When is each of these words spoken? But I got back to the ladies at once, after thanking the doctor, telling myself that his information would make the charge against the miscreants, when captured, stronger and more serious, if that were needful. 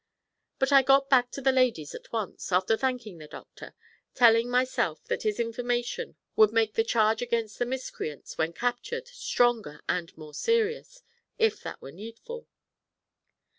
But 0.57 0.71
I 0.71 0.81
got 0.81 1.11
back 1.11 1.29
to 1.29 1.41
the 1.41 1.51
ladies 1.51 1.93
at 1.93 2.11
once, 2.11 2.51
after 2.51 2.75
thanking 2.75 3.19
the 3.19 3.27
doctor, 3.27 3.75
telling 4.15 4.49
myself 4.49 5.03
that 5.03 5.21
his 5.21 5.39
information 5.39 6.15
would 6.35 6.51
make 6.51 6.73
the 6.73 6.83
charge 6.83 7.21
against 7.21 7.59
the 7.59 7.67
miscreants, 7.67 8.35
when 8.35 8.51
captured, 8.51 9.07
stronger 9.07 9.79
and 9.87 10.17
more 10.17 10.33
serious, 10.33 11.03
if 11.37 11.61
that 11.61 11.83
were 11.83 11.91
needful. 11.91 12.47